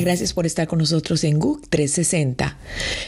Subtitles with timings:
[0.00, 2.56] Gracias por estar con nosotros en GUC 360.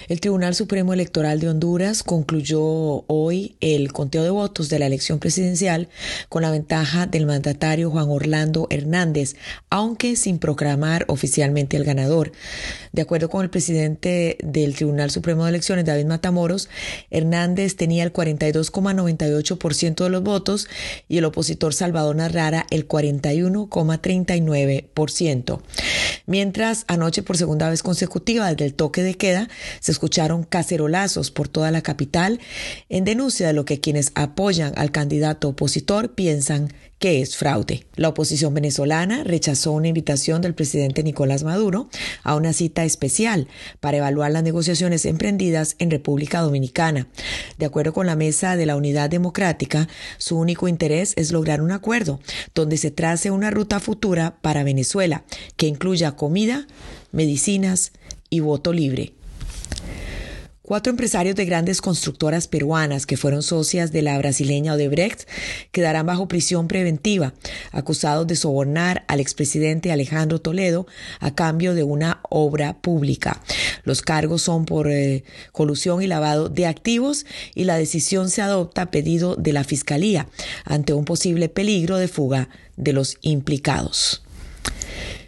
[0.08, 5.18] El Tribunal Supremo Electoral de Honduras concluyó hoy el conteo de votos de la elección
[5.18, 5.88] presidencial
[6.28, 9.36] con la ventaja del mandatario Juan Orlando Hernández,
[9.70, 12.32] aunque sin proclamar oficialmente el ganador.
[12.92, 16.68] De acuerdo con el presidente del Tribunal Supremo de Elecciones, David Matamoros,
[17.10, 20.68] Hernández tenía el 42,98% de los votos
[21.08, 25.60] y el opositor Salvador Narrara el 41,39%.
[26.26, 29.48] Mientras anoche por segunda vez consecutiva desde el toque de queda
[29.80, 32.40] se escucharon cacerolazos por toda la capital
[32.88, 36.72] en denuncia de lo que quienes apoyan al candidato opositor piensan
[37.04, 37.84] que es fraude.
[37.96, 41.90] La oposición venezolana rechazó una invitación del presidente Nicolás Maduro
[42.22, 43.46] a una cita especial
[43.80, 47.06] para evaluar las negociaciones emprendidas en República Dominicana.
[47.58, 49.86] De acuerdo con la Mesa de la Unidad Democrática,
[50.16, 52.20] su único interés es lograr un acuerdo
[52.54, 55.24] donde se trace una ruta futura para Venezuela
[55.58, 56.66] que incluya comida,
[57.12, 57.92] medicinas
[58.30, 59.12] y voto libre.
[60.66, 65.28] Cuatro empresarios de grandes constructoras peruanas que fueron socias de la brasileña Odebrecht
[65.72, 67.34] quedarán bajo prisión preventiva,
[67.70, 70.86] acusados de sobornar al expresidente Alejandro Toledo
[71.20, 73.42] a cambio de una obra pública.
[73.82, 78.80] Los cargos son por eh, colusión y lavado de activos y la decisión se adopta
[78.80, 80.28] a pedido de la Fiscalía
[80.64, 84.22] ante un posible peligro de fuga de los implicados.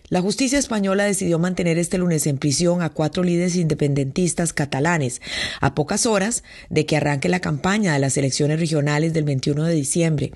[0.09, 5.21] La justicia española decidió mantener este lunes en prisión a cuatro líderes independentistas catalanes,
[5.61, 9.75] a pocas horas de que arranque la campaña de las elecciones regionales del 21 de
[9.75, 10.33] diciembre.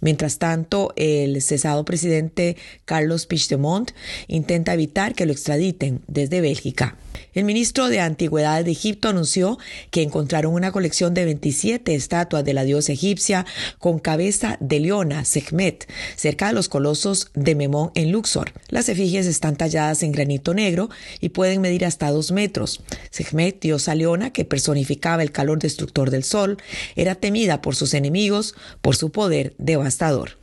[0.00, 3.90] Mientras tanto, el cesado presidente Carlos Puigdemont
[4.28, 6.96] intenta evitar que lo extraditen desde Bélgica.
[7.32, 9.58] El ministro de Antigüedades de Egipto anunció
[9.90, 13.46] que encontraron una colección de 27 estatuas de la diosa egipcia
[13.78, 18.52] con cabeza de leona, Sekhmet, cerca de los colosos de Memón en Luxor.
[18.68, 22.82] Las están talladas en granito negro y pueden medir hasta dos metros.
[23.10, 26.58] Sekhmet, diosa leona que personificaba el calor destructor del sol,
[26.96, 30.38] era temida por sus enemigos por su poder devastador.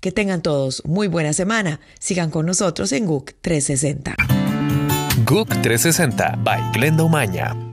[0.00, 1.80] Que tengan todos muy buena semana.
[1.98, 4.16] Sigan con nosotros en GUC 360.
[5.24, 7.63] GUC 360 by Glenda Umaña.